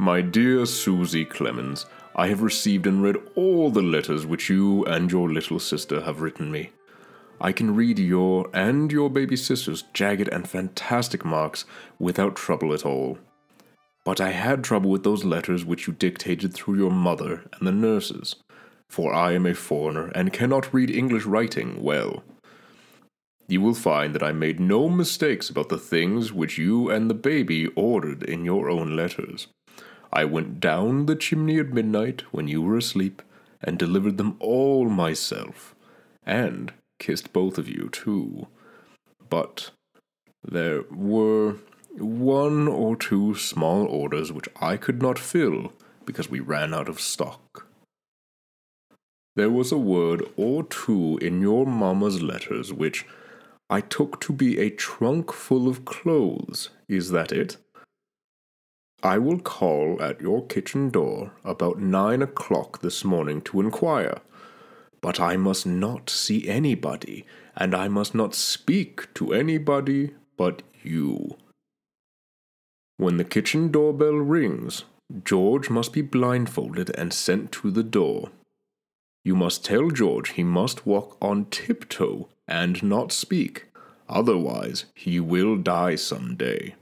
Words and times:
My 0.00 0.20
dear 0.20 0.64
Susy 0.64 1.24
Clemens, 1.24 1.84
I 2.14 2.28
have 2.28 2.40
received 2.40 2.86
and 2.86 3.02
read 3.02 3.16
all 3.34 3.68
the 3.68 3.82
letters 3.82 4.24
which 4.24 4.48
you 4.48 4.84
and 4.84 5.10
your 5.10 5.28
little 5.28 5.58
sister 5.58 6.02
have 6.02 6.20
written 6.20 6.52
me. 6.52 6.70
I 7.40 7.50
can 7.50 7.74
read 7.74 7.98
your 7.98 8.48
and 8.54 8.92
your 8.92 9.10
baby 9.10 9.34
sister's 9.34 9.82
jagged 9.94 10.28
and 10.28 10.48
fantastic 10.48 11.24
marks 11.24 11.64
without 11.98 12.36
trouble 12.36 12.72
at 12.72 12.86
all. 12.86 13.18
But 14.04 14.20
I 14.20 14.30
had 14.30 14.62
trouble 14.62 14.88
with 14.88 15.02
those 15.02 15.24
letters 15.24 15.64
which 15.64 15.88
you 15.88 15.92
dictated 15.94 16.54
through 16.54 16.76
your 16.76 16.92
mother 16.92 17.50
and 17.58 17.66
the 17.66 17.72
nurses, 17.72 18.36
for 18.88 19.12
I 19.12 19.32
am 19.32 19.46
a 19.46 19.54
foreigner 19.54 20.12
and 20.14 20.32
cannot 20.32 20.72
read 20.72 20.92
English 20.92 21.24
writing 21.24 21.82
well. 21.82 22.22
You 23.48 23.60
will 23.60 23.74
find 23.74 24.14
that 24.14 24.22
I 24.22 24.30
made 24.30 24.60
no 24.60 24.88
mistakes 24.88 25.50
about 25.50 25.70
the 25.70 25.76
things 25.78 26.32
which 26.32 26.56
you 26.56 26.88
and 26.88 27.10
the 27.10 27.14
baby 27.14 27.66
ordered 27.74 28.22
in 28.22 28.44
your 28.44 28.70
own 28.70 28.94
letters. 28.94 29.48
I 30.12 30.24
went 30.24 30.60
down 30.60 31.06
the 31.06 31.16
chimney 31.16 31.58
at 31.58 31.72
midnight 31.72 32.22
when 32.32 32.48
you 32.48 32.62
were 32.62 32.76
asleep 32.76 33.22
and 33.62 33.78
delivered 33.78 34.16
them 34.16 34.36
all 34.40 34.88
myself, 34.88 35.74
and 36.24 36.72
kissed 36.98 37.32
both 37.32 37.58
of 37.58 37.68
you 37.68 37.88
too. 37.90 38.46
But 39.28 39.70
there 40.42 40.84
were 40.90 41.56
one 41.96 42.68
or 42.68 42.96
two 42.96 43.34
small 43.34 43.86
orders 43.86 44.32
which 44.32 44.48
I 44.60 44.76
could 44.76 45.02
not 45.02 45.18
fill 45.18 45.72
because 46.04 46.30
we 46.30 46.40
ran 46.40 46.72
out 46.72 46.88
of 46.88 47.00
stock. 47.00 47.66
There 49.36 49.50
was 49.50 49.70
a 49.70 49.78
word 49.78 50.22
or 50.36 50.64
two 50.64 51.18
in 51.20 51.40
your 51.40 51.66
mamma's 51.66 52.22
letters 52.22 52.72
which 52.72 53.06
I 53.70 53.82
took 53.82 54.20
to 54.22 54.32
be 54.32 54.58
a 54.58 54.70
trunk 54.70 55.32
full 55.32 55.68
of 55.68 55.84
clothes. 55.84 56.70
Is 56.88 57.10
that 57.10 57.32
it? 57.32 57.58
I 59.02 59.18
will 59.18 59.38
call 59.38 60.02
at 60.02 60.20
your 60.20 60.44
kitchen 60.46 60.90
door 60.90 61.32
about 61.44 61.78
nine 61.78 62.20
o'clock 62.20 62.80
this 62.80 63.04
morning 63.04 63.40
to 63.42 63.60
inquire. 63.60 64.20
But 65.00 65.20
I 65.20 65.36
must 65.36 65.66
not 65.66 66.10
see 66.10 66.48
anybody, 66.48 67.24
and 67.56 67.76
I 67.76 67.86
must 67.86 68.12
not 68.12 68.34
speak 68.34 69.14
to 69.14 69.32
anybody 69.32 70.14
but 70.36 70.62
you. 70.82 71.36
When 72.96 73.16
the 73.16 73.24
kitchen 73.24 73.70
doorbell 73.70 74.16
rings, 74.16 74.84
George 75.24 75.70
must 75.70 75.92
be 75.92 76.02
blindfolded 76.02 76.90
and 76.98 77.12
sent 77.12 77.52
to 77.52 77.70
the 77.70 77.84
door. 77.84 78.30
You 79.24 79.36
must 79.36 79.64
tell 79.64 79.90
George 79.90 80.30
he 80.30 80.42
must 80.42 80.86
walk 80.86 81.16
on 81.22 81.44
tiptoe 81.46 82.28
and 82.48 82.82
not 82.82 83.12
speak, 83.12 83.66
otherwise, 84.08 84.86
he 84.94 85.20
will 85.20 85.56
die 85.56 85.94
some 85.94 86.34
day. 86.34 86.74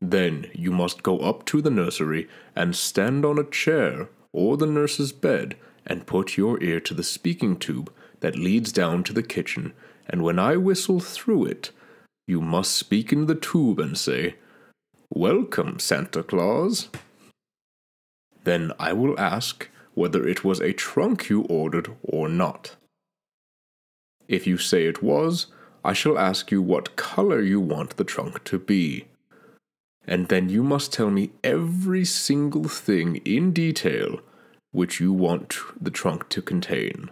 Then 0.00 0.50
you 0.54 0.70
must 0.70 1.02
go 1.02 1.18
up 1.20 1.44
to 1.46 1.62
the 1.62 1.70
nursery 1.70 2.28
and 2.54 2.76
stand 2.76 3.24
on 3.24 3.38
a 3.38 3.44
chair 3.44 4.08
or 4.32 4.56
the 4.56 4.66
nurse's 4.66 5.12
bed 5.12 5.56
and 5.86 6.06
put 6.06 6.36
your 6.36 6.62
ear 6.62 6.80
to 6.80 6.94
the 6.94 7.02
speaking 7.02 7.56
tube 7.56 7.92
that 8.20 8.36
leads 8.36 8.72
down 8.72 9.04
to 9.04 9.12
the 9.12 9.22
kitchen, 9.22 9.72
and 10.08 10.22
when 10.22 10.38
I 10.38 10.56
whistle 10.56 11.00
through 11.00 11.46
it, 11.46 11.70
you 12.26 12.40
must 12.40 12.74
speak 12.74 13.12
in 13.12 13.26
the 13.26 13.34
tube 13.34 13.78
and 13.78 13.96
say, 13.96 14.36
Welcome, 15.10 15.78
Santa 15.78 16.22
Claus. 16.22 16.88
Then 18.44 18.72
I 18.78 18.92
will 18.92 19.18
ask 19.18 19.68
whether 19.94 20.26
it 20.26 20.42
was 20.42 20.60
a 20.60 20.72
trunk 20.72 21.28
you 21.28 21.42
ordered 21.42 21.94
or 22.02 22.28
not. 22.28 22.76
If 24.26 24.46
you 24.46 24.58
say 24.58 24.86
it 24.86 25.02
was, 25.02 25.46
I 25.84 25.92
shall 25.92 26.18
ask 26.18 26.50
you 26.50 26.62
what 26.62 26.96
color 26.96 27.40
you 27.40 27.60
want 27.60 27.96
the 27.96 28.04
trunk 28.04 28.42
to 28.44 28.58
be. 28.58 29.04
And 30.06 30.28
then 30.28 30.48
you 30.48 30.62
must 30.62 30.92
tell 30.92 31.10
me 31.10 31.32
every 31.42 32.04
single 32.04 32.64
thing 32.64 33.16
in 33.24 33.52
detail 33.52 34.20
which 34.72 35.00
you 35.00 35.12
want 35.12 35.56
the 35.80 35.90
trunk 35.90 36.28
to 36.28 36.42
contain. 36.42 37.10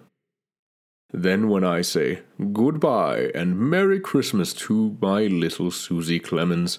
Then, 1.12 1.48
when 1.48 1.62
I 1.62 1.82
say 1.82 2.22
goodbye 2.52 3.30
and 3.34 3.58
Merry 3.58 4.00
Christmas 4.00 4.52
to 4.54 4.96
my 5.00 5.26
little 5.26 5.70
Susy 5.70 6.18
Clemens, 6.18 6.78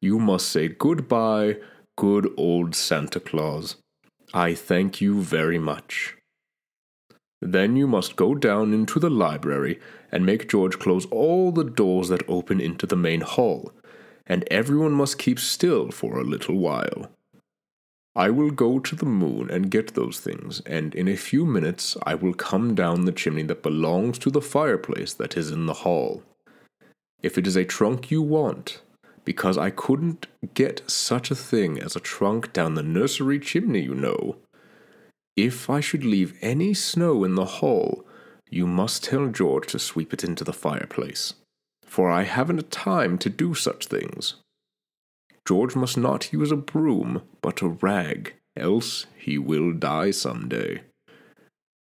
you 0.00 0.18
must 0.18 0.48
say 0.48 0.68
goodbye, 0.68 1.58
good 1.96 2.32
old 2.36 2.74
Santa 2.74 3.20
Claus. 3.20 3.76
I 4.32 4.54
thank 4.54 5.00
you 5.00 5.20
very 5.20 5.58
much. 5.58 6.16
Then 7.42 7.74
you 7.74 7.88
must 7.88 8.14
go 8.14 8.36
down 8.36 8.72
into 8.72 9.00
the 9.00 9.10
library 9.10 9.80
and 10.12 10.24
make 10.24 10.48
George 10.48 10.78
close 10.78 11.06
all 11.06 11.50
the 11.50 11.64
doors 11.64 12.08
that 12.08 12.28
open 12.28 12.60
into 12.60 12.86
the 12.86 12.96
main 12.96 13.20
hall, 13.20 13.72
and 14.26 14.44
everyone 14.50 14.92
must 14.92 15.18
keep 15.18 15.38
still 15.38 15.90
for 15.90 16.18
a 16.18 16.24
little 16.24 16.56
while. 16.56 17.10
I 18.14 18.28
will 18.28 18.50
go 18.50 18.78
to 18.78 18.94
the 18.94 19.06
moon 19.06 19.48
and 19.50 19.70
get 19.70 19.94
those 19.94 20.20
things, 20.20 20.60
and 20.66 20.94
in 20.94 21.08
a 21.08 21.16
few 21.16 21.46
minutes 21.46 21.96
I 22.02 22.14
will 22.14 22.34
come 22.34 22.74
down 22.74 23.04
the 23.04 23.12
chimney 23.12 23.44
that 23.44 23.62
belongs 23.62 24.18
to 24.18 24.30
the 24.30 24.42
fireplace 24.42 25.14
that 25.14 25.36
is 25.36 25.50
in 25.50 25.64
the 25.66 25.80
hall. 25.84 26.22
If 27.22 27.38
it 27.38 27.46
is 27.46 27.56
a 27.56 27.64
trunk 27.64 28.10
you 28.10 28.20
want, 28.20 28.82
because 29.24 29.56
I 29.56 29.70
couldn't 29.70 30.26
get 30.54 30.82
such 30.90 31.30
a 31.30 31.36
thing 31.36 31.78
as 31.80 31.96
a 31.96 32.00
trunk 32.00 32.52
down 32.52 32.74
the 32.74 32.82
nursery 32.82 33.38
chimney, 33.38 33.80
you 33.80 33.94
know. 33.94 34.36
If 35.36 35.70
I 35.70 35.80
should 35.80 36.04
leave 36.04 36.36
any 36.42 36.74
snow 36.74 37.24
in 37.24 37.36
the 37.36 37.44
hall, 37.44 38.04
you 38.50 38.66
must 38.66 39.04
tell 39.04 39.28
George 39.28 39.68
to 39.68 39.78
sweep 39.78 40.12
it 40.12 40.22
into 40.22 40.44
the 40.44 40.52
fireplace, 40.52 41.34
for 41.92 42.10
I 42.10 42.22
haven't 42.22 42.70
time 42.70 43.18
to 43.18 43.28
do 43.28 43.52
such 43.52 43.84
things. 43.86 44.36
George 45.46 45.76
must 45.76 45.98
not 45.98 46.32
use 46.32 46.50
a 46.50 46.56
broom, 46.56 47.20
but 47.42 47.60
a 47.60 47.68
rag, 47.68 48.32
else 48.56 49.04
he 49.14 49.36
will 49.36 49.74
die 49.74 50.10
some 50.10 50.48
day. 50.48 50.80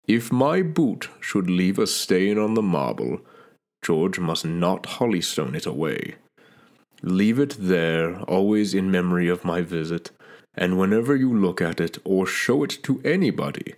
If 0.05 0.33
my 0.33 0.61
boot 0.61 1.07
should 1.21 1.49
leave 1.49 1.79
a 1.79 1.87
stain 1.87 2.37
on 2.37 2.55
the 2.55 2.61
marble, 2.61 3.21
George 3.81 4.19
must 4.19 4.43
not 4.43 4.83
holystone 4.97 5.55
it 5.55 5.65
away. 5.65 6.15
Leave 7.01 7.39
it 7.39 7.55
there, 7.57 8.19
always 8.23 8.73
in 8.73 8.91
memory 8.91 9.29
of 9.29 9.45
my 9.45 9.61
visit, 9.61 10.11
and 10.55 10.77
whenever 10.77 11.15
you 11.15 11.33
look 11.33 11.61
at 11.61 11.79
it 11.79 11.99
or 12.03 12.27
show 12.27 12.65
it 12.65 12.83
to 12.83 13.01
anybody, 13.05 13.75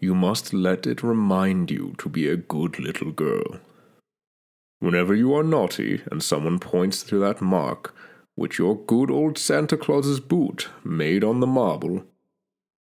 you 0.00 0.12
must 0.12 0.52
let 0.52 0.88
it 0.88 1.04
remind 1.04 1.70
you 1.70 1.94
to 1.98 2.08
be 2.08 2.26
a 2.26 2.36
good 2.36 2.80
little 2.80 3.12
girl. 3.12 3.60
Whenever 4.82 5.14
you 5.14 5.32
are 5.32 5.44
naughty 5.44 6.02
and 6.10 6.20
someone 6.20 6.58
points 6.58 7.04
to 7.04 7.16
that 7.20 7.40
mark, 7.40 7.94
which 8.34 8.58
your 8.58 8.76
good 8.76 9.12
old 9.12 9.38
Santa 9.38 9.76
Claus's 9.76 10.18
boot 10.18 10.70
made 10.82 11.22
on 11.22 11.38
the 11.38 11.46
marble, 11.46 12.02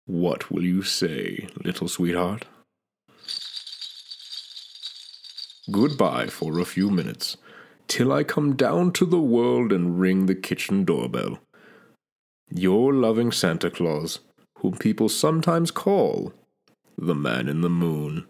what 0.05 0.51
will 0.51 0.65
you 0.65 0.81
say, 0.81 1.47
little 1.63 1.87
sweetheart? 1.87 2.43
Goodbye 5.71 6.27
for 6.27 6.59
a 6.59 6.65
few 6.65 6.91
minutes, 6.91 7.37
till 7.87 8.11
I 8.11 8.25
come 8.25 8.57
down 8.57 8.91
to 8.91 9.05
the 9.05 9.21
world 9.21 9.71
and 9.71 9.97
ring 9.97 10.25
the 10.25 10.35
kitchen 10.35 10.83
doorbell. 10.83 11.39
Your 12.49 12.93
loving 12.93 13.31
Santa 13.31 13.71
Claus, 13.71 14.19
whom 14.57 14.73
people 14.73 15.07
sometimes 15.07 15.71
call 15.71 16.33
the 16.97 17.15
Man 17.15 17.47
in 17.47 17.61
the 17.61 17.69
Moon. 17.69 18.27